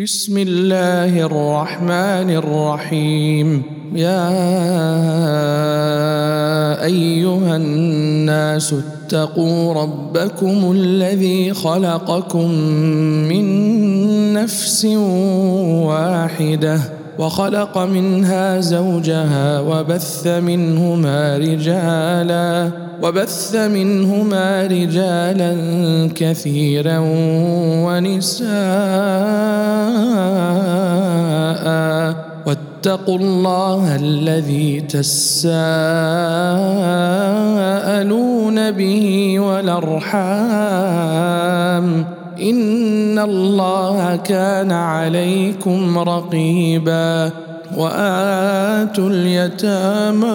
[0.00, 3.62] بسم الله الرحمن الرحيم
[3.94, 4.28] يا
[6.84, 12.50] ايها الناس اتقوا ربكم الذي خلقكم
[13.28, 13.44] من
[14.32, 14.84] نفس
[15.88, 22.70] واحدة وخلق منها زوجها وبث منهما رجالا
[23.02, 25.52] وبث منهما رجالا
[26.14, 26.98] كثيرا
[27.86, 28.46] ونساء.
[32.46, 35.50] واتقوا الله الذي تساءلون
[38.70, 40.56] به والأرحام.
[42.40, 47.30] إن الله كان عليكم رقيبا
[47.76, 50.26] وآتوا اليتامى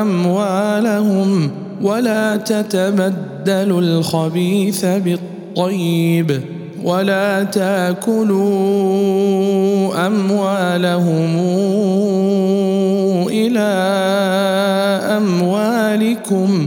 [0.00, 1.50] أموالهم
[1.82, 6.40] ولا تتبدلوا الخبيث بالطيب
[6.84, 8.42] ولا تأكلوا
[10.06, 11.38] أموالهم
[13.28, 13.72] إلى
[15.16, 16.66] أموالكم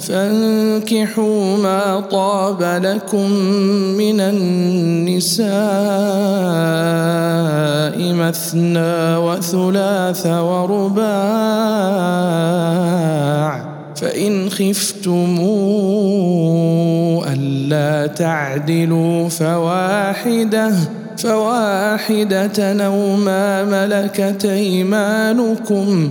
[0.00, 3.30] فانكحوا ما طاب لكم
[3.98, 5.48] من النساء
[8.12, 11.48] مثنى وثلاث ورباع
[13.96, 15.36] فإن خفتم
[17.32, 20.72] ألا تعدلوا فواحدة
[21.16, 26.10] فواحدة أو ما ملكت أيمانكم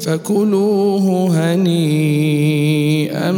[0.00, 3.32] فكلوه هنيئا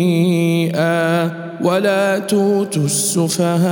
[0.00, 1.30] مريئا
[1.64, 3.70] ولا توتوا السفهاء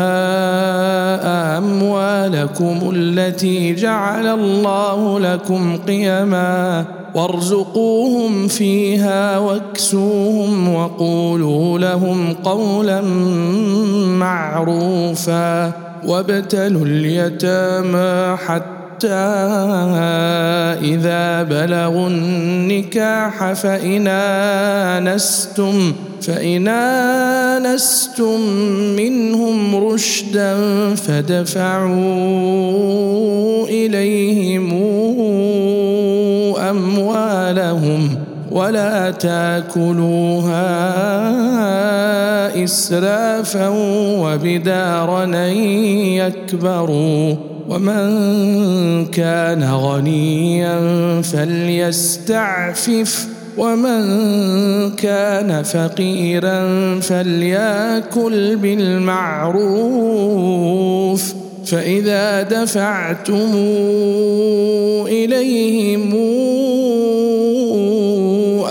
[1.58, 6.84] أموالكم التي جعل الله لكم قيما
[7.14, 13.00] وارزقوهم فيها واكسوهم وقولوا لهم قولا
[14.18, 15.72] معروفا
[16.06, 19.14] وابتلوا اليتامى حتى حتى
[20.82, 25.92] إذا بلغوا النكاح فإن آنستم
[26.22, 28.40] فإن آنستم
[28.96, 30.54] منهم رشدا
[30.94, 31.98] فدفعوا
[33.68, 34.72] إليهم
[36.70, 38.18] أموالهم
[38.50, 40.64] ولا تأكلوها
[42.64, 43.68] إسرافا
[44.18, 45.24] وبدارا
[46.26, 47.57] يكبروا.
[47.68, 50.80] ومن كان غنيا
[51.22, 54.00] فليستعفف ومن
[54.90, 59.58] كان فقيرا فليأكل بالمعروف.
[61.66, 63.50] فإذا دفعتم
[65.06, 66.14] إليهم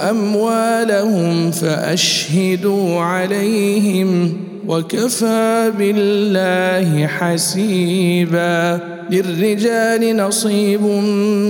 [0.09, 4.46] أموالهم فأشهدوا عليهم.
[4.67, 8.79] وكفى بالله حسيبا
[9.11, 10.81] للرجال نصيب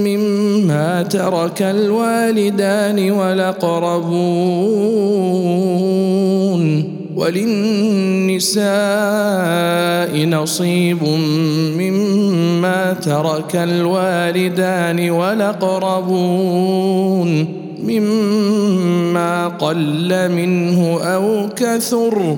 [0.05, 4.57] مما ترك الوالدان والأقربون
[7.16, 8.57] وللنساء
[10.25, 11.03] نصيب
[11.77, 16.47] مما ترك الوالدان والأقربون
[17.83, 22.38] مما قل منه أو كثر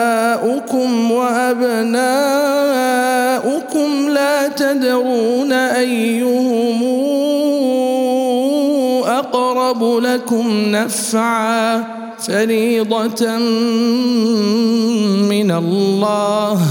[1.51, 1.99] وابناؤكم
[4.09, 6.83] لا تدرون أيهم
[9.05, 11.83] أقرب لكم نفعا
[12.19, 13.37] فريضة
[15.27, 16.61] من الله.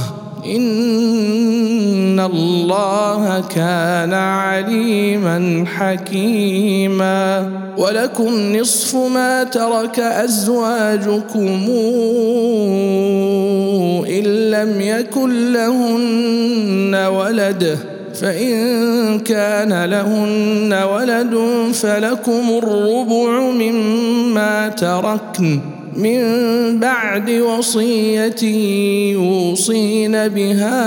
[2.20, 11.68] ان الله كان عليما حكيما ولكم نصف ما ترك ازواجكم
[14.08, 17.78] ان لم يكن لهن ولد
[18.14, 21.38] فان كان لهن ولد
[21.74, 25.60] فلكم الربع مما تركن
[26.02, 26.20] من
[26.80, 28.42] بعد وصية
[29.12, 30.80] يوصين بها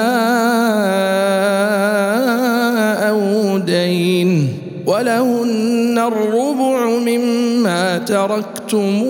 [3.10, 4.50] أو دين
[4.86, 9.04] ولهن الربع مما تركتم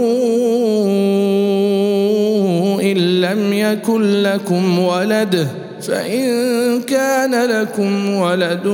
[2.82, 5.48] إن لم يكن لكم ولد
[5.82, 6.24] فإن
[6.82, 8.68] كان لكم ولد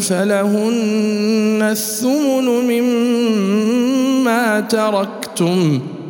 [0.00, 5.80] فلهن الثمن مما تركتم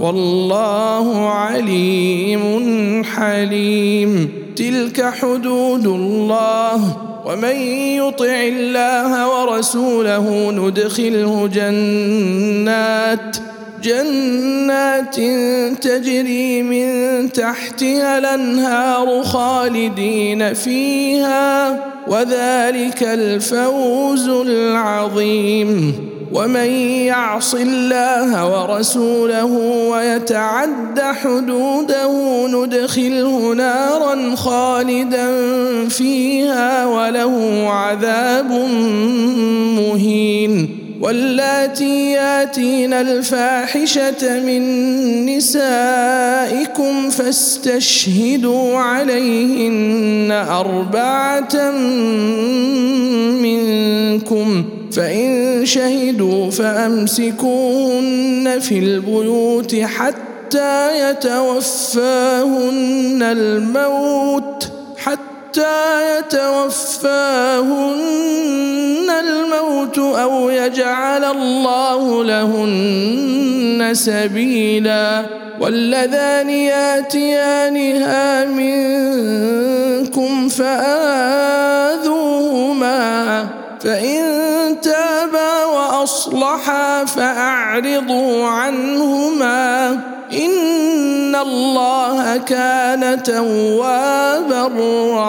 [0.00, 4.28] والله عليم حليم.
[4.56, 6.96] تلك حدود الله.
[7.26, 7.56] ومن
[7.96, 13.36] يطع الله ورسوله ندخله جنات.
[13.84, 15.16] جنات
[15.82, 21.84] تجري من تحتها الأنهار خالدين فيها.
[22.08, 25.94] وذلك الفوز العظيم.
[26.32, 26.70] ومن
[27.06, 29.44] يعص الله ورسوله
[29.90, 35.28] ويتعد حدوده ندخله نارا خالدا
[35.88, 38.50] فيها وله عذاب
[39.78, 44.62] مهين واللاتي ياتين الفاحشة من
[45.26, 51.70] نسائكم فاستشهدوا عليهن أربعة
[53.42, 67.98] منكم فإن شهدوا فأمسكوهن في البيوت حتى يتوفاهن الموت حتى يتوفاهن
[69.10, 75.38] الموت أو يجعل الله لهن سبيلا.
[75.60, 81.38] واللذان ياتيانها منكم فآذوهما
[83.80, 84.47] فإن
[86.08, 89.90] تابا وأصلحا فأعرضوا عنهما
[90.32, 94.70] إن الله كان توابا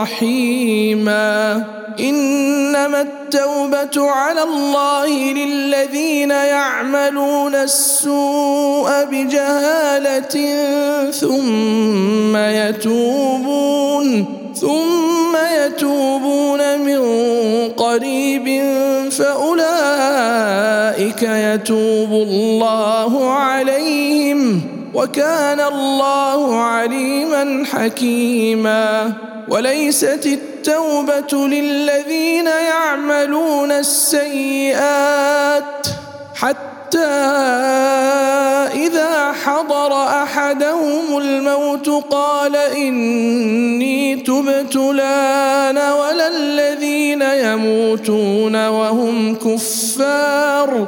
[0.01, 1.63] رحيما
[1.99, 10.35] إنما التوبة على الله للذين يعملون السوء بجهالة
[11.11, 13.58] ثم يتوبون
[21.19, 24.61] فاولئك يتوب الله عليهم
[24.93, 29.13] وكان الله عليما حكيما
[29.47, 35.63] وليست التوبة للذين يعملون السيئات
[36.35, 36.97] حتى
[38.73, 50.87] إذا حضر أحدهم الموت قال إني تبت لا ولا الذين يموتون وهم كفار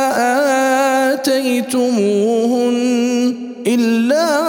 [1.13, 3.35] آتيتموهن
[3.67, 4.41] إلا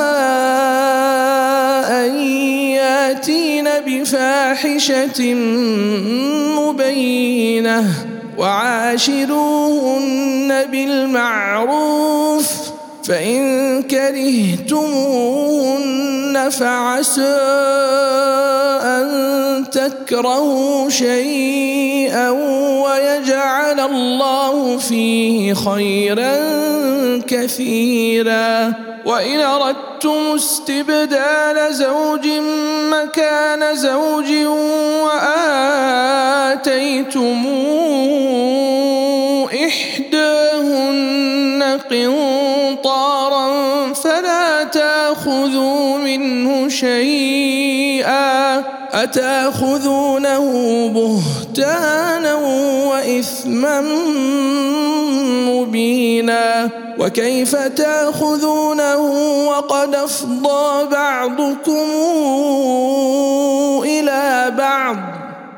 [3.86, 5.34] بفاحشة
[6.58, 7.84] مبينة
[8.38, 10.10] وعاشروهن
[10.70, 12.48] بالمعروف
[13.04, 14.82] فإن كرهتموهن
[16.50, 17.38] فعسى
[18.82, 19.41] أن
[19.72, 22.30] تكرهوا شيئا
[22.84, 26.36] ويجعل الله فيه خيرا
[27.28, 28.72] كثيرا.
[29.04, 32.28] وإن أردتم استبدال زوج
[32.90, 34.32] مكان زوج
[35.04, 36.52] وآتيتم
[39.66, 43.46] إحداهن قنطارا
[43.92, 48.64] فلا تأخذوا منه شيئا.
[48.92, 50.46] أتأخذونه
[50.88, 52.34] بهتانا
[52.88, 53.80] وإثما
[55.48, 58.96] مبينا؟ وكيف تأخذونه
[59.48, 61.86] وقد أفضى بعضكم
[63.84, 64.96] إلى بعض؟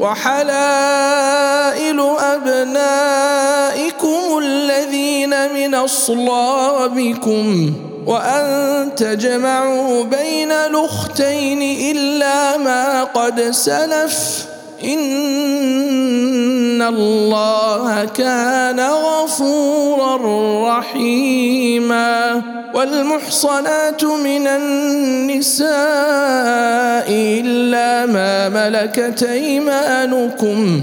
[0.00, 7.72] وحلائل أبنائكم الذين من أصلابكم
[8.06, 11.62] وأن تجمعوا بين الأختين
[11.96, 14.46] إلا ما قد سلف
[14.84, 20.16] ان الله كان غفورا
[20.78, 22.42] رحيما
[22.74, 25.70] والمحصنات من النساء
[27.10, 30.82] الا ما ملكت ايمانكم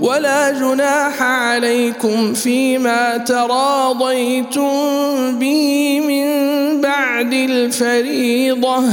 [0.00, 4.70] ولا جناح عليكم فيما تراضيتم
[5.38, 6.26] به من
[6.80, 8.84] بعد الفريضة.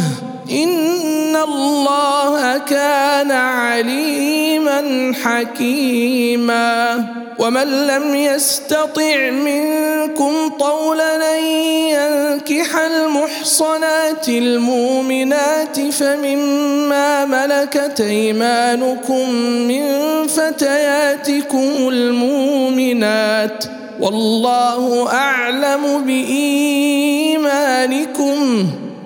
[0.51, 7.05] إن الله كان عليما حكيما.
[7.39, 19.29] ومن لم يستطع منكم طولا أن ينكح المحصنات المؤمنات فمما ملكت أيمانكم
[19.67, 19.87] من
[20.27, 23.63] فتياتكم المؤمنات.
[23.99, 27.47] والله أعلم بإيمانكم.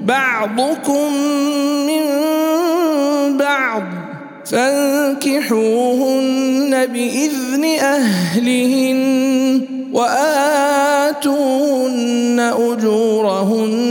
[0.02, 1.14] بعضكم
[1.88, 2.04] من
[3.38, 3.84] بعض
[4.46, 5.66] فانكحوهن
[6.86, 9.62] بإذن أهلهن
[9.94, 11.32] وآتوهن
[12.40, 13.91] أجورهن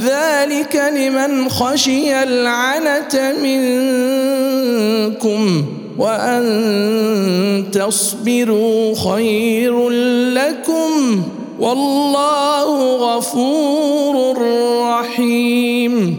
[0.00, 5.18] ذلك لمن خشي العنة منكم
[5.98, 9.90] وأن تصبروا خير
[10.30, 11.22] لكم
[11.60, 14.38] والله غفور
[14.82, 16.18] رحيم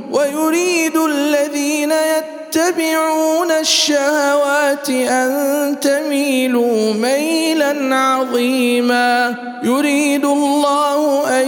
[0.11, 9.35] ويريد الذين يتبعون الشهوات أن تميلوا ميلا عظيما.
[9.63, 11.47] يريد الله أن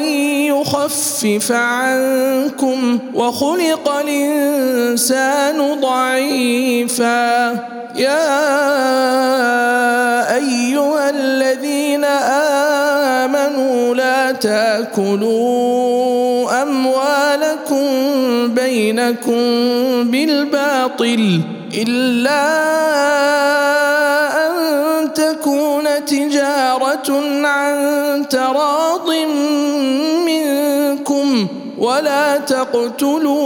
[0.54, 7.52] يخفف عنكم وخلق الإنسان ضعيفا.
[7.96, 8.36] يا
[10.36, 12.06] أيها الذين
[13.26, 17.88] آمنوا لا تأكلوا أموالكم
[18.48, 19.44] بينكم
[20.12, 21.42] بالباطل
[21.78, 22.44] إلا
[24.48, 27.76] أن تكون تجارة عن
[28.30, 29.10] تراض
[30.26, 33.44] منكم ولا تقتلوا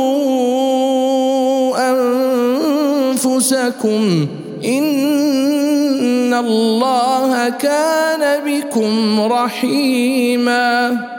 [3.11, 4.27] أنفسكم
[4.65, 10.97] إن الله كان بكم رحيما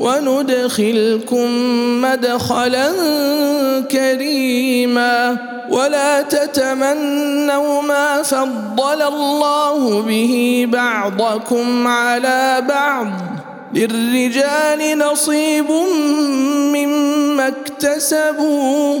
[0.00, 1.48] وندخلكم
[2.02, 2.92] مدخلا
[3.90, 5.36] كريما.
[5.70, 13.06] ولا تتمنوا ما فضل الله به بعضكم على بعض.
[13.74, 15.70] للرجال نصيب
[16.74, 19.00] مما اكتسبوا.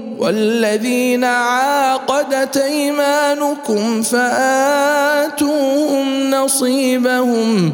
[0.21, 5.51] والذين عاقدت أيمانكم فآتوهم
[6.31, 7.73] نصيبهم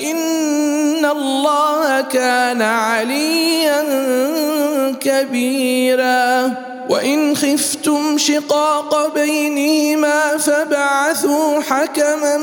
[0.00, 3.84] إن الله كان عليا
[5.00, 6.50] كبيرا.
[6.88, 12.36] وإن خفتم شقاق بينهما فبعثوا حكما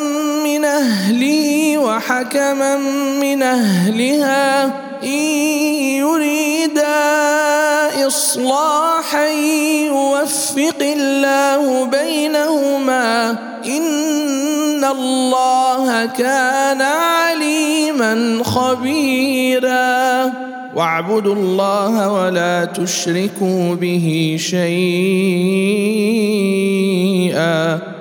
[0.43, 2.77] من أهله وحكما
[3.21, 4.65] من أهلها.
[5.03, 5.19] إن
[5.99, 6.87] يريدا
[8.07, 13.35] إصلاحا يوفق الله بينهما.
[13.65, 13.83] إن
[14.83, 20.31] الله كان عليما خبيرا.
[20.75, 24.77] واعبدوا الله ولا تشركوا به شيئا.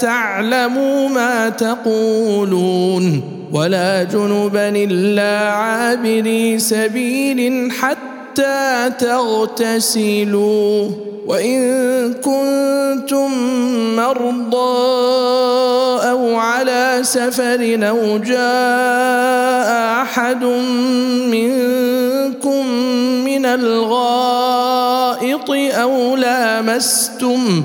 [0.00, 10.88] تعلموا ما تقولون ولا جنبا إلا عابري سبيل حتى تغتسلوا.
[11.28, 13.30] وإن كنتم
[13.96, 14.88] مرضى
[16.10, 20.44] أو على سفر أو جاء أحد
[21.28, 22.66] منكم
[23.24, 27.64] من الغائط أو لامستم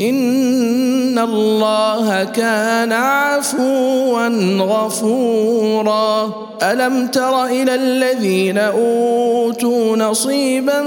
[0.00, 6.32] إن الله كان عفوا غفورا.
[6.62, 10.80] ألم تر إلى الذين أوتوا نصيبا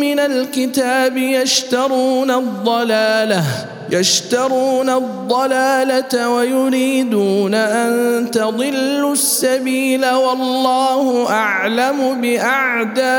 [0.00, 3.44] من الكتاب يشترون الضلالة
[3.90, 13.18] يشترون الضلالة ويريدون أن تضلوا السبيل والله أعلم بأعدائكم.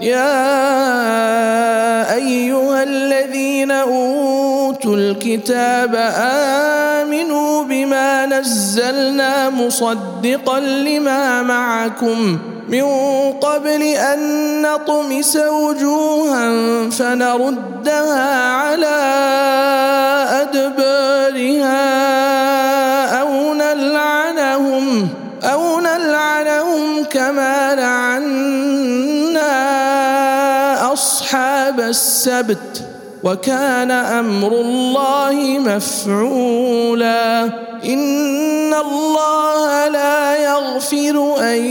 [0.00, 0.54] يا
[2.14, 12.84] أيها الذين أوتوا الكتاب آمنوا بما نزلنا مصدقا لما معكم من
[13.40, 14.20] قبل أن
[14.62, 16.50] نطمس وجوها
[16.90, 18.96] فنردها على
[20.42, 21.80] أدبارها
[23.20, 25.08] أو نلعنهم
[25.42, 28.09] أو نلعنهم كما لعنا
[31.30, 32.84] أصحاب السبت
[33.24, 37.42] وكان أمر الله مفعولا.
[37.84, 41.64] إن الله لا يغفر أن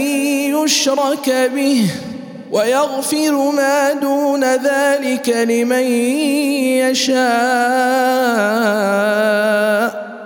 [0.56, 1.92] يشرك به
[2.52, 5.84] ويغفر ما دون ذلك لمن
[6.88, 7.20] يشاء.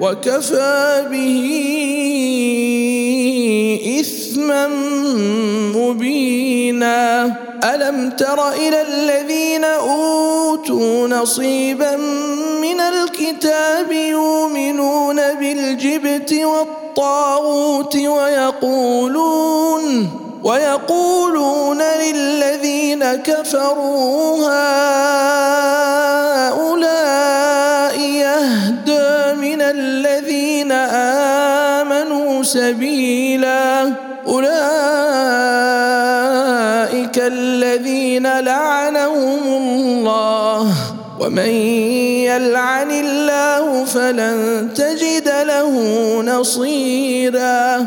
[0.00, 1.46] وكفى به
[4.00, 4.66] إثما
[5.76, 7.34] مبينا.
[7.64, 11.96] ألم تر إلى الذين أوتوا نصيبا
[12.62, 19.40] من الكتاب يؤمنون بالجبت والطاغوت ويقولون
[20.44, 24.36] ويقولون للذين كفروا
[26.48, 33.92] هؤلاء يهدى من الذين آمنوا سبيلا.
[34.26, 34.50] أولئك
[37.16, 40.66] الذين لعنهم الله.
[41.20, 41.52] ومن
[42.24, 45.72] يلعن الله فلن تجد له
[46.22, 47.86] نصيرا.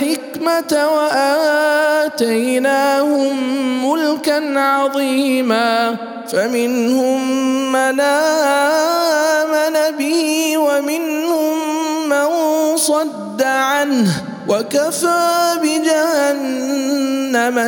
[0.41, 0.73] والحكمه
[2.07, 2.65] وآتيناهم
[3.91, 5.95] ملكا عظيما
[6.31, 11.57] فمنهم من آمن به ومنهم
[12.09, 12.27] من
[12.77, 16.93] صد عنه وكفى بجهنم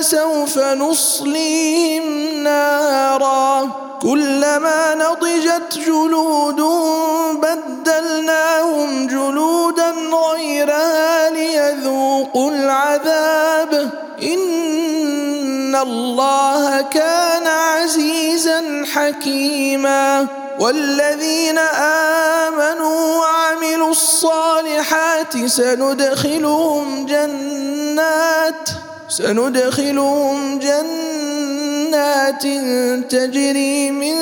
[0.00, 2.04] سوف نصليهم
[2.42, 9.94] نارا كلما نضجت جلودهم بدلناهم جلودا
[10.32, 13.90] غيرها ليذوقوا العذاب.
[14.22, 20.26] إن الله كان عزيزا حكيما.
[20.58, 21.58] والذين
[22.38, 28.68] آمنوا وعملوا الصالحات سندخلهم جنات.
[29.18, 32.42] سندخلهم جنات
[33.10, 34.14] تجري من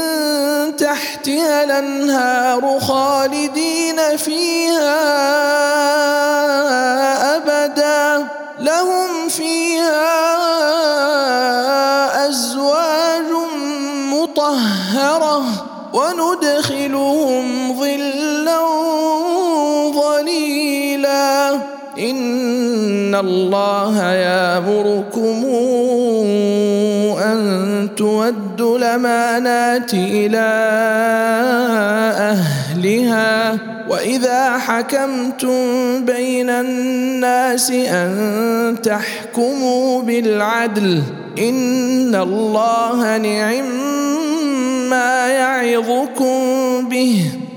[0.77, 4.97] تحتها الأنهار خالدين فيها
[7.37, 8.29] أبدا.
[8.61, 10.17] لهم فيها
[12.29, 13.31] أزواج
[14.13, 15.45] مطهرة.
[15.93, 18.86] وندخلهم ظلا
[23.21, 25.45] الله يامركم
[27.23, 30.47] أن تودوا الأمانات إلى
[32.19, 35.61] أهلها وإذا حكمتم
[36.05, 41.03] بين الناس أن تحكموا بالعدل
[41.39, 43.67] إن الله نعم
[44.91, 46.39] ما يعظكم
[46.89, 47.31] به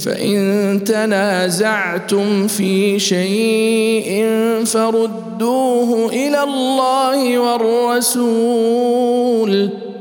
[0.00, 4.26] فإن تنازعتم في شيء
[4.64, 8.50] فردوه إلى الله والرسول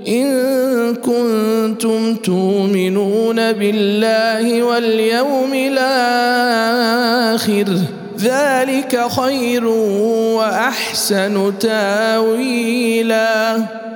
[0.08, 6.90] إن كنتم تؤمنون بالله واليوم الآخر
[8.20, 9.66] ذلك خير
[10.36, 13.58] وأحسن تاويلا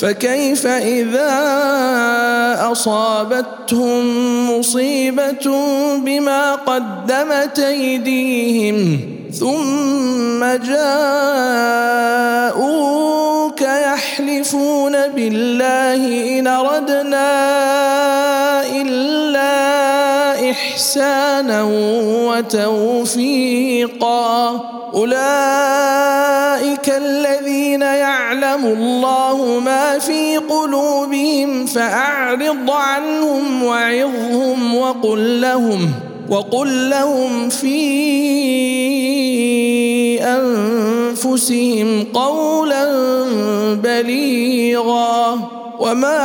[0.00, 1.38] فكيف إذا
[2.72, 5.50] أصابتهم مصيبة
[5.96, 9.00] بما قدمت أيديهم
[9.32, 12.58] ثم جاءوك
[13.60, 17.28] يحلفون بالله إن أردنا
[18.66, 20.07] إلا
[20.50, 21.62] إحسانا
[22.28, 24.50] وتوفيقا.
[24.94, 35.90] أولئك الذين يعلم الله ما في قلوبهم فأعرض عنهم وعظهم وقل لهم
[36.30, 37.78] وقل لهم في
[40.22, 42.84] أنفسهم قولا
[43.74, 45.38] بليغا.
[45.78, 46.18] وما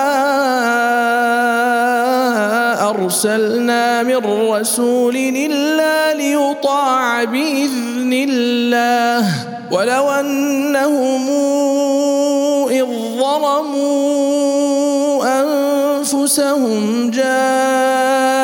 [3.03, 4.15] أرسلنا من
[4.51, 9.25] رسول إلا ليطاع بإذن الله.
[9.71, 11.29] ولو أنهم
[12.69, 12.85] إذ
[13.19, 14.43] ظلموا
[15.41, 18.43] أنفسهم جاءوك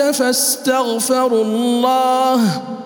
[0.00, 2.40] فاستغفروا الله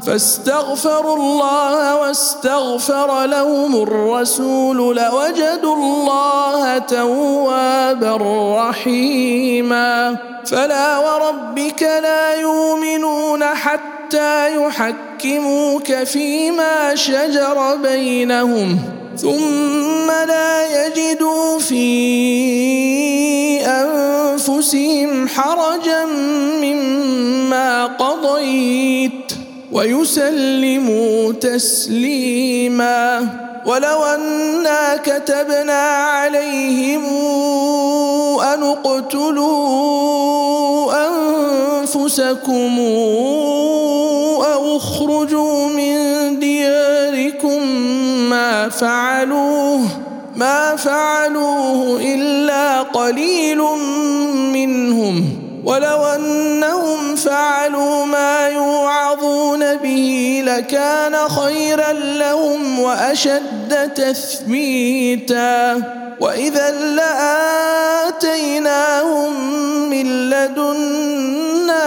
[0.06, 8.18] فاستغفروا الله واستغفر لهم الرسول لوجدوا الله توابا
[8.56, 10.16] رحيما.
[10.46, 18.78] فلا وربك لا يؤمنون حتى يحكموك فيما شجر بينهم
[19.16, 21.86] ثم لا يجدوا في
[23.66, 26.04] أنفسهم حرجا
[26.62, 29.45] مما قضيت.
[29.76, 33.28] ويسلموا تسليما.
[33.66, 35.82] ولو أنا كتبنا
[36.16, 37.04] عليهم
[38.40, 39.66] أن اقتلوا
[41.08, 42.78] أنفسكم
[44.54, 45.98] أو اخرجوا من
[46.38, 47.66] دياركم
[48.30, 49.80] ما فعلوه
[50.36, 53.58] ما فعلوه إلا قليل
[54.52, 55.35] منهم.
[55.66, 65.82] ولو أنهم فعلوا ما يوعظون به لكان خيرا لهم وأشد تثبيتا.
[66.20, 66.70] وإذا
[68.14, 68.70] لآتيناهم
[69.90, 71.86] من لدنا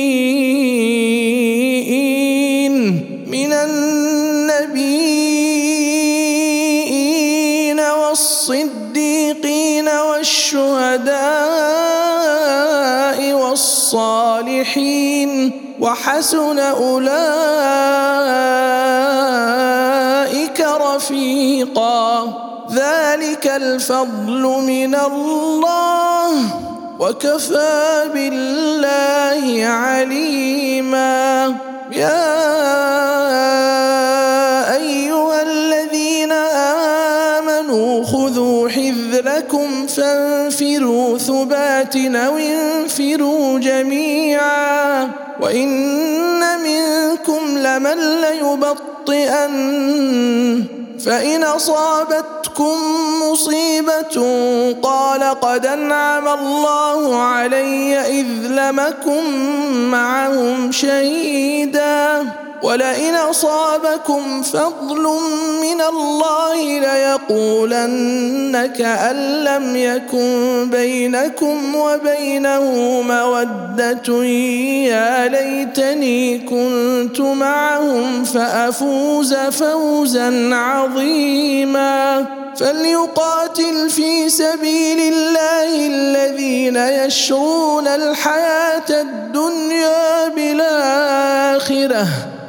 [10.53, 11.19] والشهداء
[13.33, 15.31] والصالحين
[15.79, 17.01] وحسن أولئك
[20.61, 22.33] رفيقا.
[22.71, 26.31] ذلك الفضل من الله
[26.99, 31.55] وكفى بالله عليما.
[31.91, 32.41] يا
[34.75, 36.31] أيها الذين
[37.41, 38.69] آمنوا خذوا
[39.21, 45.09] حذركم فانفروا ثبات أو انفروا جميعا
[45.41, 49.51] وإن منكم لمن ليبطئن
[51.05, 52.75] فإن أصابتكم
[53.23, 54.25] مصيبة
[54.83, 59.23] قال قد أنعم الله علي إذ لمكم
[59.91, 62.25] معهم شهيدا
[62.63, 65.03] ولئن أصابكم فضل
[65.61, 72.63] من الله ليقولن كان لم يكن بينكم وبينه
[73.01, 74.25] مودة.
[74.85, 82.25] يا ليتني كنت معهم فأفوز فوزا عظيما.
[82.57, 92.07] فليقاتل في سبيل الله الذين يشرون الحياة الدنيا بالآخرة.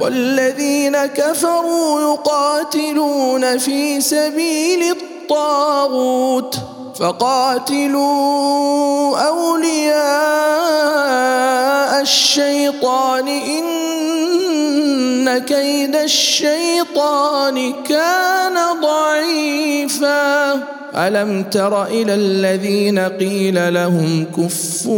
[0.00, 6.75] والذين كفروا يقاتلون في سبيل الطاغوت.
[6.98, 8.06] فقاتلوا
[9.18, 10.56] أولياء
[12.02, 13.28] الشيطان.
[13.28, 13.66] إن
[15.38, 20.54] كيد الشيطان كان ضعيفا.
[20.94, 24.92] ألم تر إلى الذين قيل لهم كفوا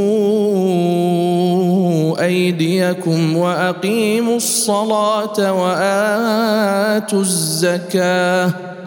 [2.24, 8.51] أيديكم وأقيموا الصلاة وآتوا الزكاة.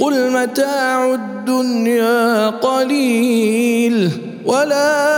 [0.00, 4.10] قل متاع الدنيا قليل
[4.46, 5.12] والآخرة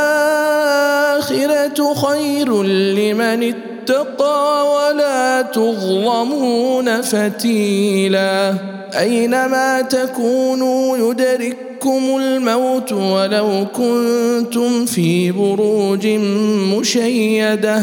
[1.95, 8.55] خير لمن اتقى ولا تظلمون فتيلا.
[8.99, 16.07] أينما تكونوا يدرككم الموت ولو كنتم في بروج
[16.77, 17.83] مشيدة.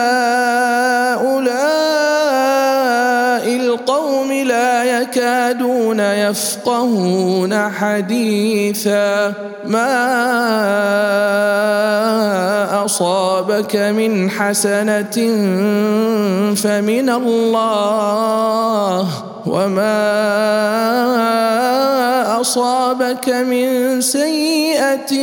[6.61, 9.33] يفقهون حديثا
[9.65, 9.95] ما
[12.85, 15.17] أصابك من حسنة
[16.55, 19.07] فمن الله
[19.45, 20.01] وما
[22.41, 25.13] أصابك من سيئة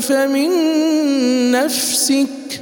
[0.00, 0.50] فمن
[1.50, 2.61] نفسك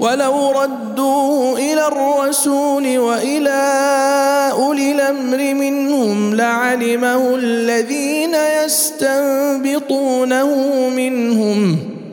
[0.00, 3.60] ولو ردوه إلى الرسول وإلى
[4.52, 8.34] أولي الأمر منهم لعلمه الذين
[8.64, 10.50] يستنبطونه
[10.88, 11.97] منهم.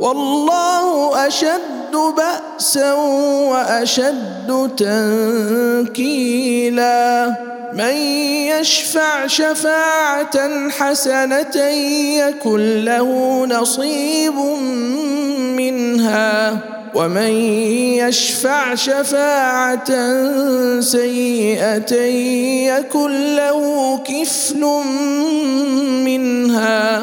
[0.00, 2.92] والله أشد بأسا
[3.52, 4.70] وأشد
[5.86, 7.34] تنكيلا.
[7.72, 7.94] من
[8.50, 11.56] يشفع شفاعة حسنة
[12.16, 14.34] يكن له نصيب
[15.56, 16.58] منها.
[16.94, 17.32] ومن
[18.02, 19.90] يشفع شفاعة
[20.80, 21.94] سيئة
[22.74, 24.60] يكن له كفل
[26.04, 27.02] منها.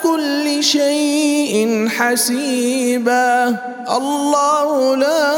[0.61, 3.55] شيء حسيبا.
[3.97, 5.31] الله لا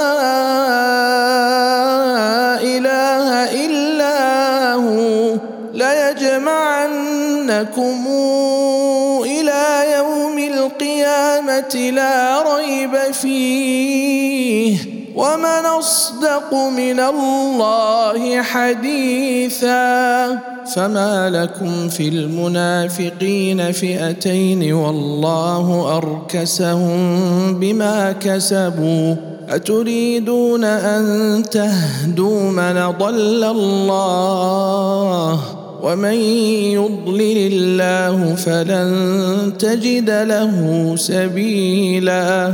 [2.61, 4.17] إله إلا
[4.73, 5.35] هو.
[5.73, 6.87] ليجمعنكم
[9.25, 14.92] إلى يوم القيامة لا ريب فيه.
[15.15, 20.39] ومن اصدق من الله حديثا
[20.75, 29.15] فما لكم في المنافقين فئتين والله اركسهم بما كسبوا
[29.49, 34.73] اتريدون ان تهدوا من ضل الله
[35.83, 36.13] ومن
[36.73, 42.53] يضلل الله فلن تجد له سبيلا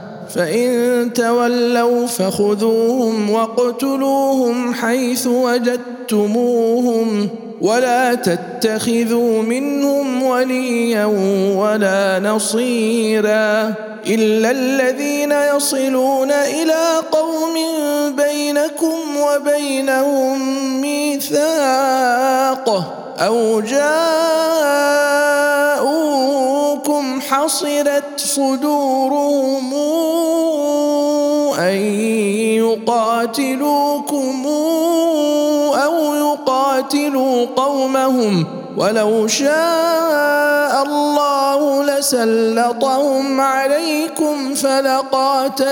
[0.35, 7.29] فإن تولوا فخذوهم واقتلوهم حيث وجدتموهم
[7.61, 11.05] ولا تتخذوا منهم وليا
[11.55, 13.73] ولا نصيرا
[14.07, 17.53] إلا الذين يصلون إلى قوم
[18.15, 20.41] بينكم وبينهم
[20.81, 22.67] ميثاق
[23.19, 25.10] أو جاءوكم
[27.41, 29.73] حصرت صدورهم
[31.59, 31.75] أن
[32.61, 34.45] يقاتلوكم
[35.75, 38.45] أو يقاتلوا قومهم
[38.77, 45.63] ولو شاء الله لسلطهم عليكم فلقاتلوكم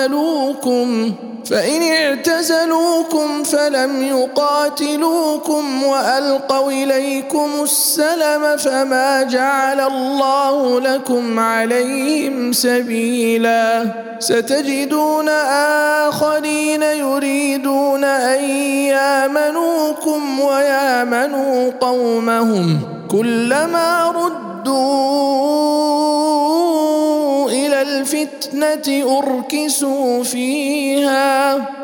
[1.50, 13.86] فإن اعتزلوكم فلم يقاتلوكم وألقوا إليكم السلم فما جعل الله لكم عليهم سبيلا.
[14.20, 15.30] ستجدون
[16.10, 18.44] آخرين يريدون أن
[18.94, 22.80] يامنوكم ويامنوا قومهم
[23.12, 24.40] كلما ردوا
[27.82, 31.58] الفتنة أركسوا فيها.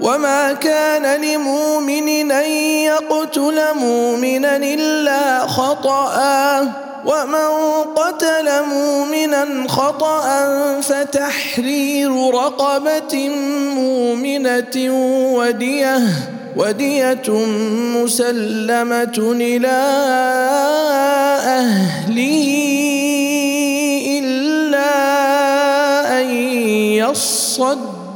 [0.00, 2.50] وما كان لمؤمن ان
[2.84, 6.60] يقتل مؤمنا الا خطأ
[7.06, 7.48] ومن
[7.96, 10.24] قتل مؤمنا خطأ
[10.80, 13.28] فتحرير رقبة
[13.74, 14.76] مؤمنة
[15.34, 16.00] ودية
[16.56, 17.28] ودية
[17.96, 19.80] مسلمة إلى
[21.46, 22.48] أهله
[24.18, 24.90] إلا
[26.20, 26.26] أن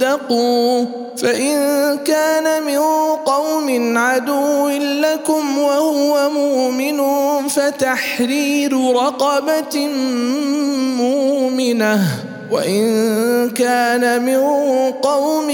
[0.04, 0.84] يصدقوا
[1.16, 1.56] فإن
[2.04, 2.78] كان من
[3.24, 4.68] قوم عدو
[5.00, 7.00] لكم وهو مؤمن
[7.48, 9.86] فتحرير رقبة
[10.98, 12.00] مؤمنة.
[12.50, 14.42] وإن كان من
[14.92, 15.46] قوم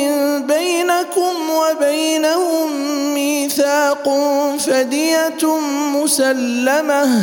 [0.47, 2.69] بينكم وبينهم
[3.15, 4.09] ميثاق
[4.59, 5.59] فدية
[5.95, 7.23] مسلمة.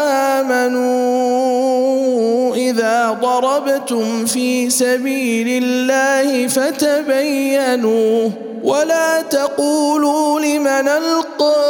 [3.31, 8.29] ضربتم في سبيل الله فتبينوا
[8.63, 11.61] ولا تقولوا لمن ألقى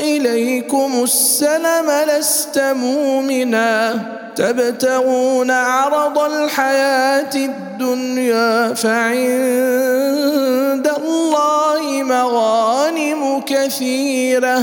[0.00, 4.00] إليكم السلم لست مؤمنا
[4.36, 10.08] تبتغون عرض الحياة الدنيا فعند
[10.98, 14.62] الله مغانم كثيرة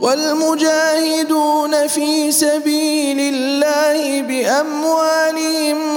[0.00, 5.96] والمجاهدون في سبيل الله بأموالهم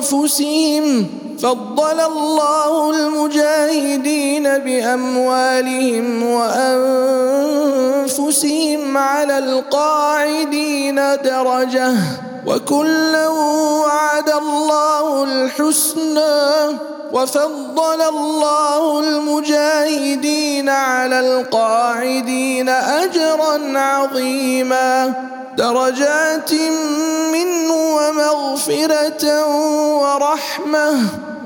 [0.00, 1.06] وأنفسهم
[1.42, 6.22] فضل الله المجاهدين بأموالهم
[7.92, 11.94] وأنفسهم على القاعدين درجة
[12.46, 16.78] وكلا وعد الله الحسنى
[17.12, 25.14] وفضل الله المجاهدين على القاعدين أجرا عظيما
[25.56, 26.52] درجات
[27.32, 29.46] منه ومغفرة
[29.96, 31.00] ورحمة.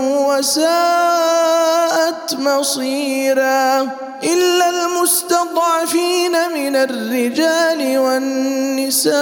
[0.00, 0.68] وساءت
[2.38, 3.80] مصيرا
[4.24, 9.18] إلا المستضعفين من الرجال والنساء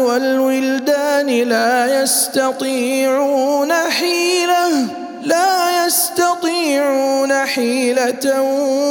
[0.00, 8.42] والولدان لا يستطيعون حيلة لا يستطيعون حيلة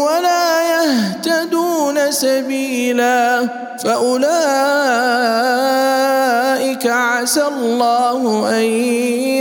[0.01, 3.47] ولا يهتدون سبيلا.
[3.83, 4.23] فأولئك
[6.87, 8.63] عسى الله أن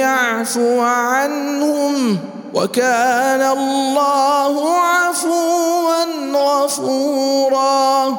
[0.02, 2.18] يعفو عنهم
[2.54, 8.18] وكان الله عفوا غفورا.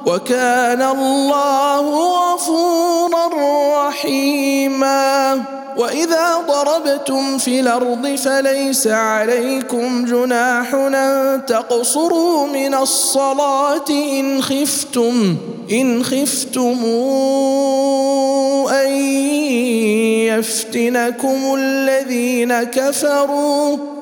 [0.05, 1.81] وكان الله
[2.33, 3.29] غفورا
[3.87, 5.41] رحيما.
[5.77, 15.37] وإذا ضربتم في الأرض فليس عليكم جناح أن تقصروا من الصلاة إن خفتم
[15.71, 16.85] إن خفتم
[18.69, 18.91] أن
[20.27, 23.77] يفتنكم الذين كفروا.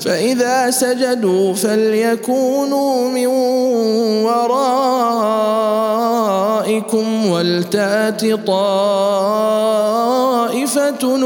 [0.00, 3.26] فإذا سجدوا فليكونوا من
[4.26, 4.86] ورائكم
[7.26, 9.72] ولتات طائفة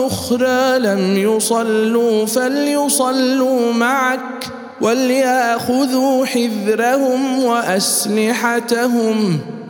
[0.06, 4.46] أخرى لم يصلوا فليصلوا معك
[4.80, 9.40] وليأخذوا حذرهم وأسلحتهم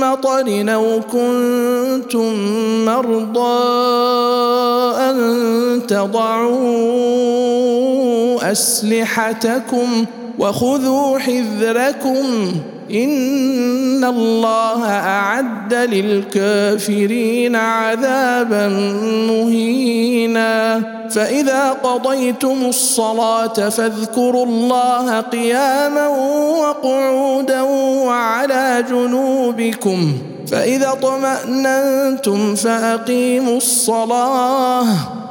[0.00, 2.34] مطر أو كنتم
[2.84, 3.58] مرضى
[5.00, 5.16] أن
[5.88, 7.38] تضعوا
[8.52, 10.04] أسلحتكم
[10.38, 12.52] وخذوا حذركم
[12.90, 18.68] إن الله أعد للكافرين عذابا
[19.28, 20.80] مهينا.
[21.10, 26.08] فإذا قضيتم الصلاة فاذكروا الله قياما
[26.58, 30.12] وقعودا وعلى جنوبكم
[30.50, 34.84] فإذا اطماننتم فأقيموا الصلاة.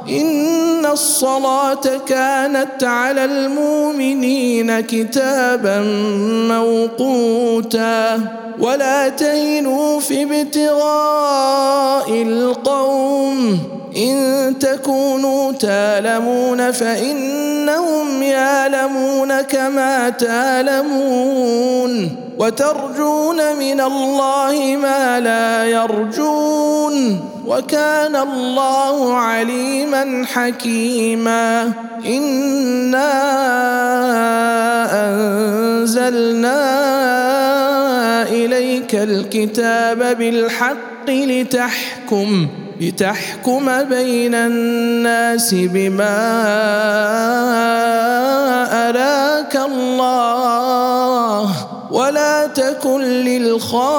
[0.08, 5.80] إن الصلاة كانت على المؤمنين كتابا
[6.48, 8.20] موقوتا.
[8.58, 13.58] ولا تهنوا في ابتغاء القوم.
[13.96, 29.14] إن تكونوا تالمون فإنهم يالمون كما تالمون وترجون من الله ما لا يرجون وكان الله
[29.14, 31.72] عليما حكيما
[32.06, 33.12] إنا
[35.08, 36.62] أنزلنا
[38.22, 42.48] إليك الكتاب بالحق لتحكم
[42.80, 46.18] لتحكم بين الناس بما
[48.88, 53.98] أراك الله ولا تكن للخائنين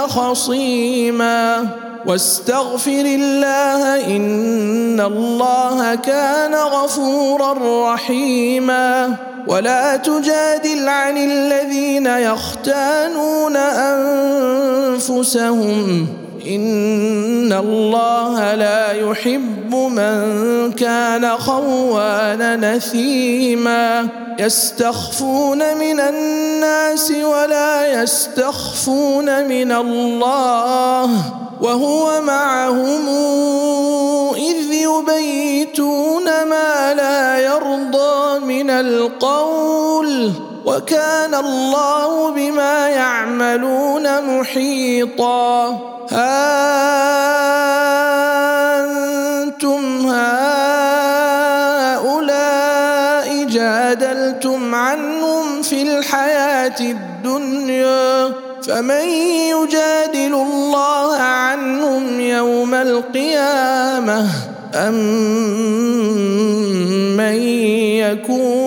[0.00, 1.68] خصيما.
[2.06, 7.54] واستغفر الله إن الله كان غفورا
[7.94, 9.14] رحيما.
[9.46, 13.56] ولا تجادل عن الذين يختانون
[14.96, 16.06] أنفسهم.
[16.46, 31.10] ان الله لا يحب من كان خوانا نثيما يستخفون من الناس ولا يستخفون من الله
[31.60, 33.08] وهو معهم
[34.34, 45.68] اذ يبيتون ما لا يرضى من القول وكان الله بما يعملون محيطا.
[46.10, 46.50] ها
[49.42, 50.46] أنتم هؤلاء
[53.44, 59.08] جادلتم عنهم في الحياة الدنيا فمن
[59.50, 64.26] يجادل الله عنهم يوم القيامة
[64.74, 64.94] أم
[67.16, 67.34] من
[67.98, 68.59] يكون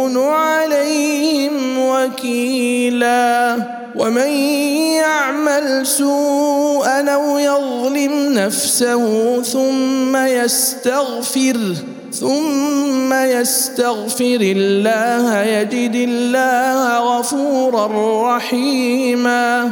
[3.04, 3.56] وكيلا
[3.96, 4.28] ومن
[4.98, 11.58] يعمل سوءا أو يظلم نفسه ثم يستغفر
[12.14, 19.72] ثم يستغفر الله يجد الله غفورا رحيما.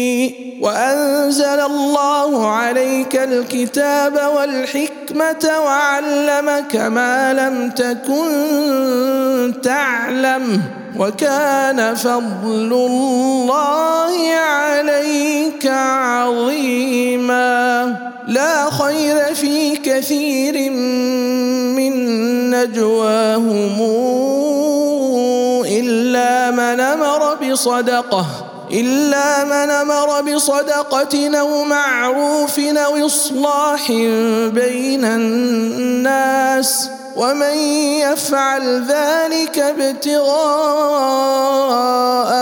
[0.61, 10.61] وأنزل الله عليك الكتاب والحكمة وعلمك ما لم تكن تعلم
[10.97, 17.51] وكان فضل الله عليك عظيما.
[18.27, 20.69] لا خير في كثير
[21.75, 21.93] من
[22.51, 23.81] نجواهم
[25.65, 28.50] إلا من أمر بصدقة.
[28.73, 33.91] إلا من أمر بصدقة أو معروف أو إصلاح
[34.47, 37.53] بين الناس ومن
[37.99, 40.31] يفعل ذلك ابتغاء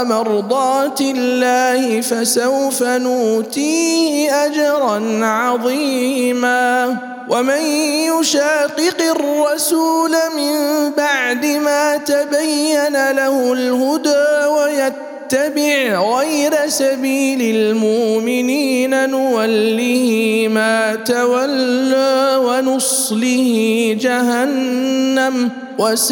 [0.04, 6.98] مرضات الله فسوف نوتيه أجرا عظيما.
[7.30, 7.62] ومن
[8.10, 10.56] يشاقق الرسول من
[10.98, 25.50] بعد ما تبين له الهدى ويتبع نتبع غير سبيل المؤمنين نوله ما تولى ونصله جهنم
[25.78, 26.10] وساءت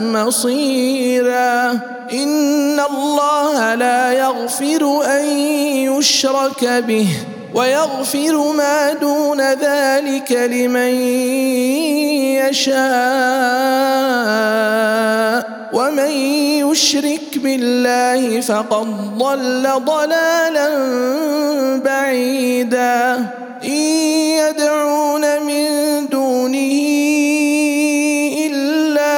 [0.00, 1.80] مصيرا.
[2.12, 5.24] إن الله لا يغفر أن
[5.92, 7.08] يشرك به
[7.54, 10.94] ويغفر ما دون ذلك لمن
[12.48, 12.80] يشاء.
[15.72, 16.10] ومن
[16.70, 20.68] يشرك بالله فقد ضل ضلالا
[21.84, 23.26] بعيدا.
[23.64, 23.82] إن
[24.40, 25.66] يدعون من
[26.08, 26.80] دونه
[28.46, 29.10] إلا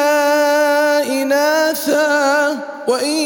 [1.22, 2.58] اناثا.
[2.88, 3.16] وإن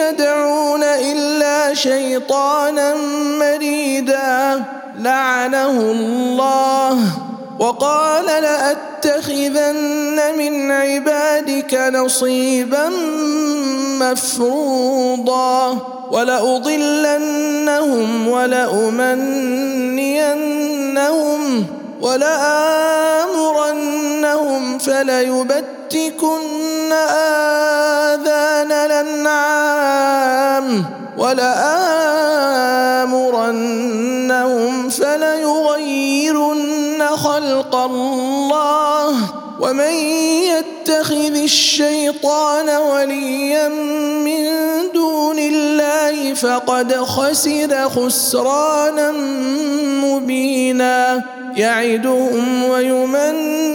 [0.00, 2.94] يدعون إلا شيطانا
[3.38, 4.62] مريدا.
[4.98, 7.23] لعنه الله.
[7.58, 12.90] وقال لأتخذن من عبادك نصيبا
[14.00, 15.78] مفروضا
[16.10, 17.48] ولأضلنهم
[18.28, 19.04] ولأمنينهم
[22.00, 22.44] ولآمرنهم
[24.78, 30.14] فليبتكن آذان الأنعام
[31.18, 31.84] ولآمرنهم
[34.88, 39.16] فليغيرن خلق الله
[39.60, 39.94] ومن
[40.50, 43.68] يتخذ الشيطان وليا
[44.28, 44.44] من
[44.94, 49.12] دون الله فقد خسر خسرانا
[50.04, 51.22] مبينا.
[51.56, 53.74] يعدهم ويمنيهم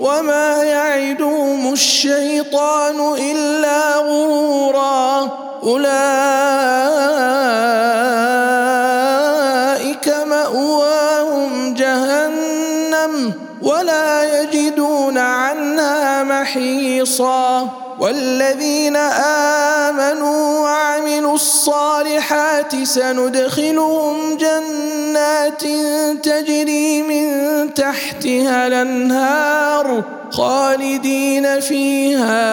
[0.00, 5.28] وما يعدهم الشيطان إلا غرورا.
[5.62, 6.00] أولئك
[10.26, 10.89] مأواهم
[13.62, 17.68] ولا يجدون عنها محيصا.
[18.00, 25.62] والذين آمنوا وعملوا الصالحات سندخلهم جنات
[26.24, 30.02] تجري من تحتها الأنهار
[30.32, 32.46] خالدين فيها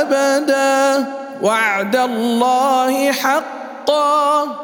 [0.00, 1.04] أبدا.
[1.42, 4.63] وعد الله حقا.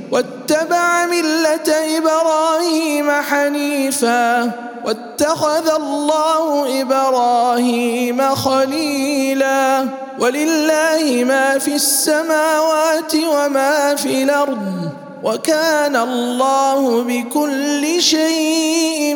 [0.11, 4.51] واتبع ملة إبراهيم حنيفا
[4.85, 9.85] واتخذ الله إبراهيم خليلا
[10.19, 14.91] ولله ما في السماوات وما في الأرض
[15.23, 19.15] وكان الله بكل شيء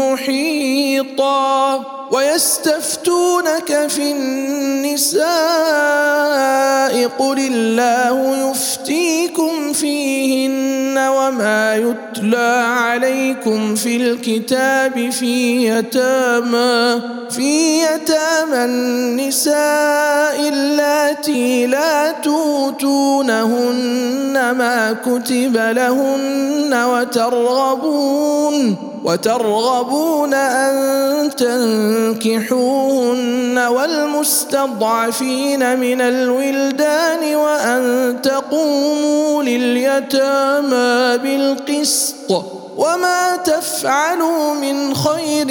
[0.00, 5.24] محيطا ويستفتونك في النساء
[7.18, 17.00] قل الله يفتيكم فيهن وما يتلى عليكم في الكتاب في يتامى
[17.30, 23.94] في يتامى النساء اللاتي لا توتونهن
[24.34, 30.74] ما كتب لهن وترغبون وترغبون أن
[32.24, 42.63] تنكحوهن والمستضعفين من الولدان وأن تقوموا لليتامى بالقسط.
[42.76, 45.48] وما تفعلوا من خير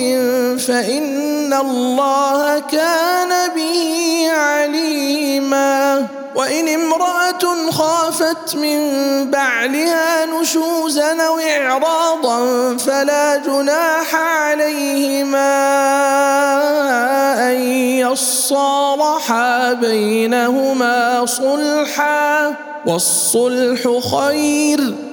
[0.57, 8.79] فان الله كان به عليما وان امراه خافت من
[9.31, 15.53] بعلها نشوزا أو اعراضا فلا جناح عليهما
[17.49, 17.61] ان
[18.01, 22.55] يصالحا بينهما صلحا
[22.85, 23.79] والصلح
[24.17, 25.12] خير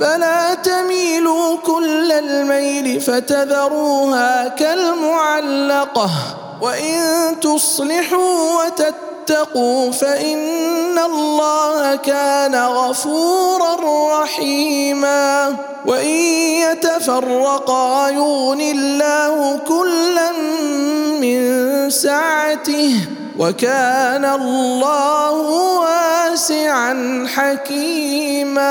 [0.00, 6.10] فلا تميلوا كل الميل فتذروها كالمعلقة.
[6.60, 7.00] وإن
[7.40, 13.76] تصلحوا وتتقوا فإن الله كان غفورا
[14.22, 15.56] رحيما.
[15.86, 16.16] وإن
[16.64, 20.32] يتفرقا يغن الله كلا
[21.20, 21.40] من
[21.90, 22.94] سعته
[23.38, 25.32] وكان الله
[25.80, 28.70] واسعا حكيما.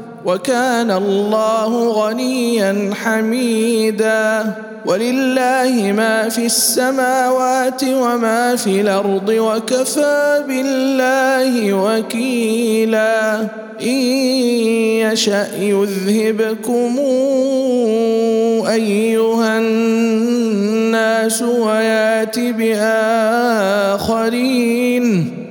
[0.25, 4.53] وكان الله غنيا حميدا.
[4.85, 13.41] ولله ما في السماوات وما في الأرض وكفى بالله وكيلا.
[13.81, 13.99] إن
[15.11, 16.99] يشأ يذهبكم
[18.69, 23.81] أيها الناس ويات بآخرين.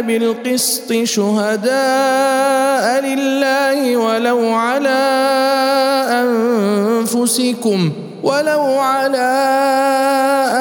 [0.00, 5.02] بالقسط شهداء لله ولو على
[6.10, 7.92] أنفسكم
[8.22, 9.32] ولو على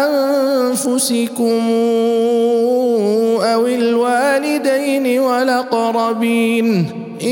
[0.08, 1.62] أنفسكم
[3.44, 6.90] أو الوالدين والأقربين.
[7.22, 7.28] إن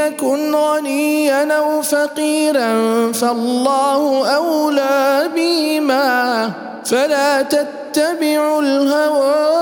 [0.00, 2.72] يكن غنيا أو فقيرا
[3.12, 6.50] فالله أولى بهما.
[6.84, 9.58] فلا تتبعوا الهوى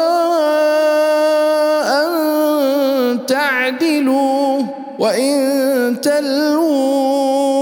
[3.26, 4.62] تعدلوا
[4.98, 7.56] وإن تلووا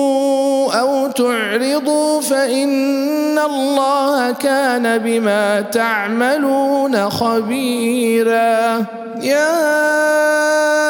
[0.80, 8.84] أو تعرضوا فإن الله وكان بما تعملون خبيرا.
[9.22, 10.83] يا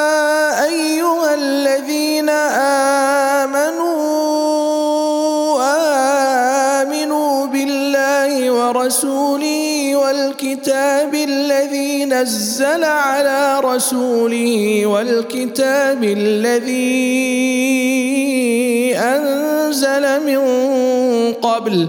[10.55, 16.75] والكتاب الذي نزل على رسوله والكتاب الذي
[18.97, 20.43] أنزل من
[21.33, 21.89] قبل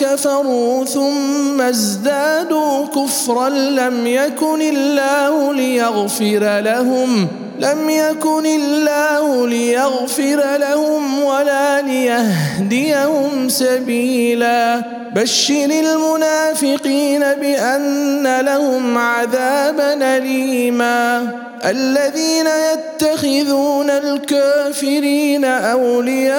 [0.00, 7.28] كفروا ثم ازدادوا كفرا لم يكن الله ليغفر لهم
[7.58, 14.82] لم يكن الله ليغفر لهم ولا ليهديهم سبيلا.
[15.14, 21.47] بشر المنافقين بأن لهم عذابا اليما.
[21.64, 26.38] الذين يتخذون الكافرين أولياء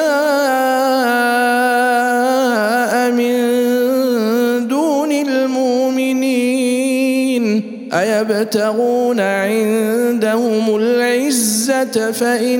[3.12, 3.38] من
[4.68, 6.60] دون المؤمنين
[7.94, 12.60] أيبتغون عندهم العزة فإن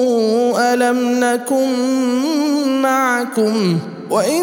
[0.81, 1.67] ألم نكن
[2.81, 3.79] معكم
[4.09, 4.41] وإن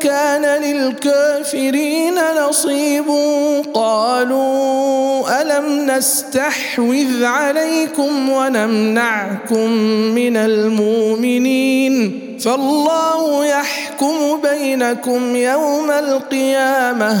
[0.00, 2.14] كان للكافرين
[2.48, 3.04] نصيب
[3.74, 9.70] قالوا ألم نستحوذ عليكم ونمنعكم
[10.14, 17.20] من المؤمنين فالله يحكم بينكم يوم القيامه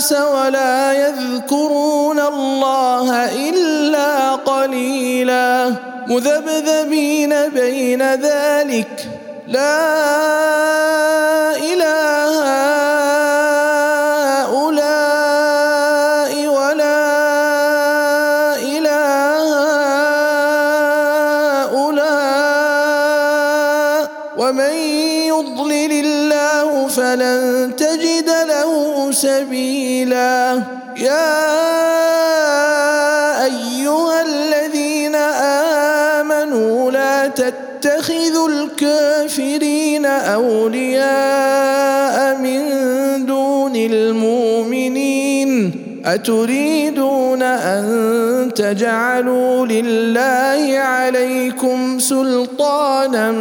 [0.00, 5.74] الناس ولا يذكرون الله إلا قليلا.
[6.06, 9.08] مذبذبين بين ذلك.
[9.48, 9.80] لا
[11.56, 12.99] إله هؤلاء
[40.34, 42.60] أولياء من
[43.26, 45.50] دون المؤمنين
[46.04, 53.32] أتريدون أن تجعلوا لله عليكم سلطانا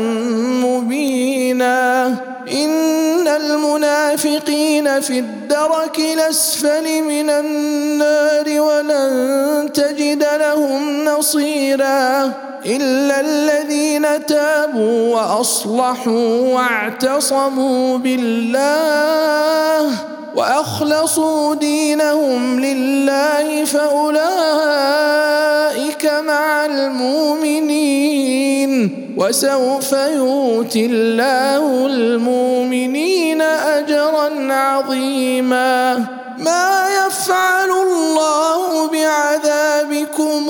[0.66, 2.08] مبينا
[2.52, 12.34] إن المنافقين في الدرك الأسفل من النار ولن تجد لهم نصيرا
[12.66, 19.92] إلا الذين تابوا وأصلحوا واعتصموا بالله
[20.36, 24.20] وأخلصوا دينهم لله فأولئك
[26.06, 28.10] مع المؤمنين
[29.18, 36.06] وسوف يؤتي الله المؤمنين أجرا عظيما.
[36.38, 40.50] ما يفعل الله بعذابكم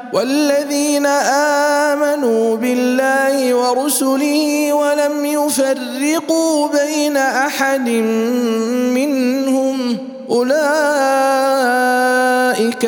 [0.13, 1.05] والذين
[1.85, 7.89] آمنوا بالله ورسله ولم يفرقوا بين أحد
[8.91, 9.97] منهم
[10.29, 10.57] أولئك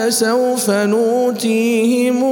[0.09, 2.23] سوف نوتيهم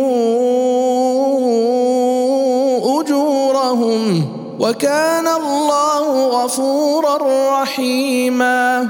[2.99, 4.25] أجورهم
[4.59, 7.17] وكان الله غفورا
[7.61, 8.89] رحيما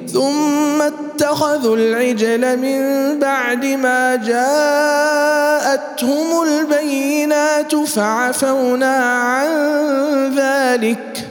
[0.13, 2.79] ثم اتخذوا العجل من
[3.19, 5.67] بعد ما جاءتهم
[6.43, 9.49] البينات فعفونا عن
[10.35, 11.30] ذلك.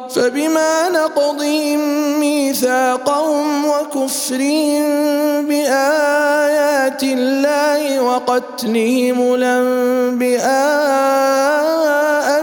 [0.15, 1.79] فبما نقضهم
[2.19, 4.83] ميثاقهم وكفرهم
[5.47, 10.41] بآيات الله وقتلهم الأنبياء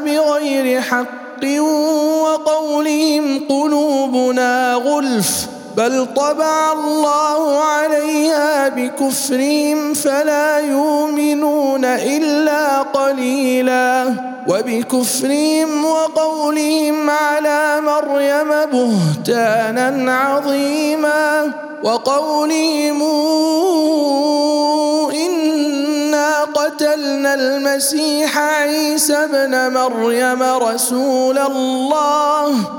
[0.01, 1.45] بغير حق
[2.23, 5.48] وقولهم قلوبنا غلف
[5.79, 14.15] بل طبع الله عليها بكفرهم فلا يؤمنون إلا قليلا
[14.49, 21.53] وبكفرهم وقولهم على مريم بهتانا عظيما
[21.83, 23.03] وقولهم
[25.15, 32.79] إنا قتلنا المسيح عيسى ابن مريم رسول الله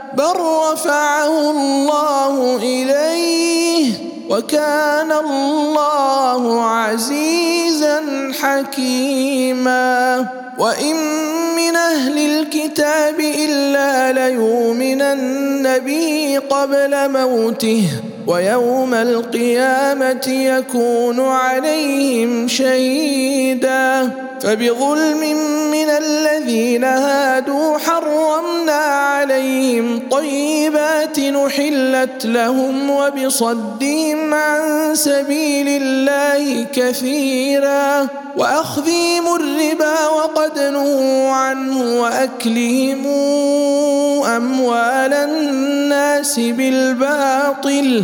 [0.13, 0.33] بل
[0.73, 3.93] رفعه الله اليه
[4.29, 8.01] وكان الله عزيزا
[8.41, 10.25] حكيما
[10.59, 10.95] وان
[11.55, 17.87] من أهل الكتاب الا ليؤمنن به قبل موته
[18.31, 24.09] ويوم القيامة يكون عليهم شهيدا.
[24.41, 25.19] فبظلم
[25.71, 38.07] من الذين هادوا حرمنا عليهم طيبات نحلت لهم وبصدهم عن سبيل الله كثيرا.
[38.37, 43.07] وأخذهم الربا وقد نهوا عنه وأكلهم
[44.25, 48.03] أموال الناس بالباطل.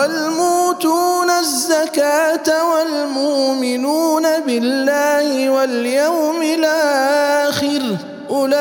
[0.00, 7.82] والموتون الزكاة والمؤمنون بالله واليوم الآخر
[8.30, 8.52] أولئك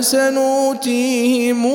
[0.00, 1.66] سنوتيهم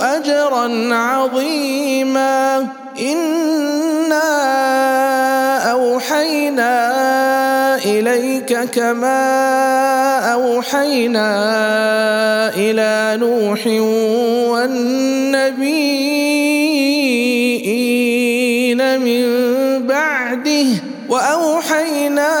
[0.00, 2.66] أجرا عظيما.
[3.00, 4.30] إنا
[5.70, 6.74] أوحينا
[7.84, 9.99] إليك كما
[10.50, 11.30] أوحينا
[12.54, 13.66] إلى نوح
[17.70, 19.26] والنبيين من
[19.86, 20.66] بعده
[21.08, 22.32] وأوحينا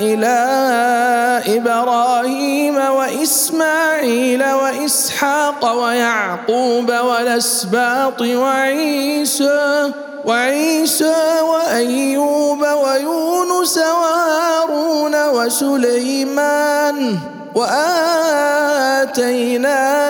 [0.00, 0.38] إلى
[1.56, 9.92] إبراهيم وإسماعيل وإسحاق ويعقوب والأسباط وعيسى
[10.28, 17.18] وعيسى وأيوب ويونس وهارون وسليمان
[17.54, 19.32] وآتينا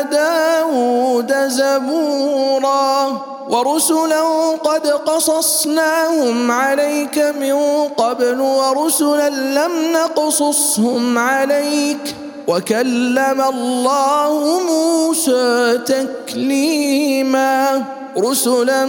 [0.03, 4.23] داود زبورا ورسلا
[4.65, 12.15] قد قصصناهم عليك من قبل ورسلا لم نقصصهم عليك
[12.49, 17.85] وكلم الله موسى تكليما
[18.19, 18.87] رسلا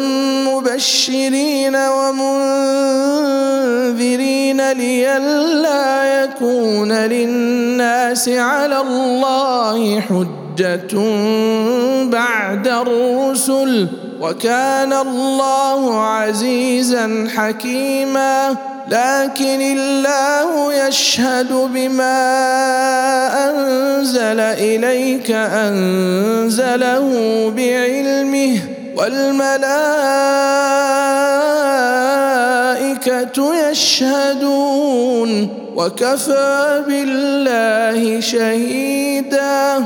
[0.47, 2.31] مبشرين ومنذرين
[4.71, 10.99] لئلا يكون للناس على الله حجة
[12.09, 13.87] بعد الرسل
[14.21, 18.55] وكان الله عزيزا حكيما
[18.87, 22.19] لكن الله يشهد بما
[23.49, 27.09] أنزل إليك أنزله
[27.57, 28.78] بعلمه
[32.19, 39.85] والملائكة يشهدون وكفى بالله شهيدا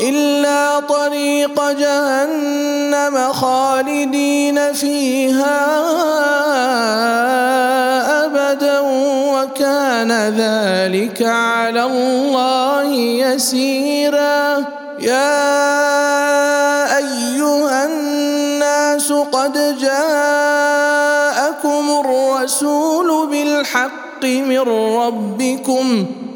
[0.00, 5.60] إلا طريق جهنم خالدين فيها
[8.24, 8.80] أبدا
[9.34, 14.64] وكان ذلك على الله يسيرا.
[14.98, 15.52] يا
[16.98, 20.90] أيها الناس قد جاءكم
[22.00, 24.60] الرسول بالحق من
[24.96, 26.06] ربكم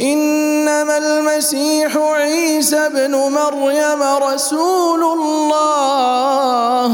[0.00, 6.92] إنما المسيح عيسى ابن مريم رسول الله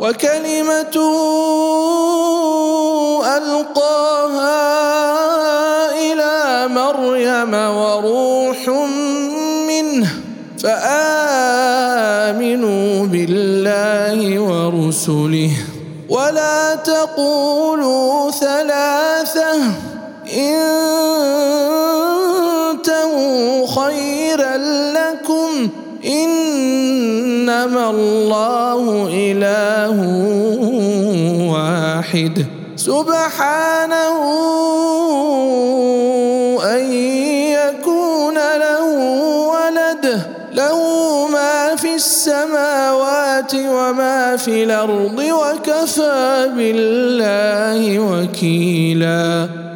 [0.00, 1.16] وكلمته
[3.36, 4.60] ألقاها
[6.00, 8.68] إلى مريم وروح
[9.68, 10.08] منه
[10.62, 11.76] فآمنوا
[13.06, 15.50] بالله ورسله.
[16.08, 19.54] ولا تقولوا ثلاثة
[22.80, 24.56] انتهوا خيرا
[24.96, 25.68] لكم
[26.04, 29.98] انما الله اله
[31.52, 32.46] واحد
[32.76, 34.16] سبحانه
[36.64, 36.92] ان
[37.52, 38.84] يكون له
[39.52, 40.78] ولد له
[41.28, 49.59] ما في السماوات وما في الأرض وكفى بالله وكيلا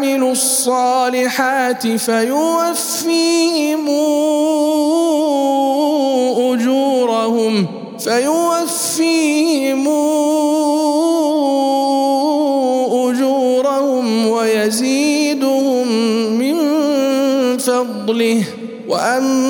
[0.00, 3.88] وعملوا الصالحات فيوفيهم
[6.52, 7.66] أجورهم
[7.98, 9.88] فيوفيهم
[12.92, 15.88] أجورهم ويزيدهم
[16.38, 16.56] من
[17.58, 18.44] فضله
[18.88, 19.49] الذين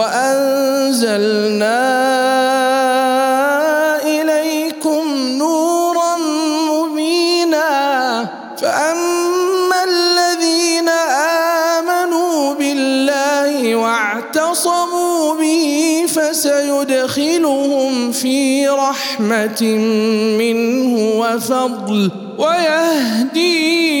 [0.00, 1.80] وأنزلنا
[4.02, 5.04] إليكم
[5.38, 6.16] نورا
[6.70, 7.70] مبينا
[8.58, 10.88] فأما الذين
[11.78, 19.62] آمنوا بالله واعتصموا به فسيدخلهم في رحمة
[20.38, 24.00] منه وفضل ويهديهم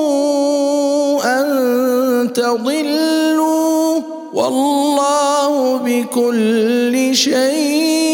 [2.51, 4.01] تضلوا
[4.33, 8.10] والله بكل شيء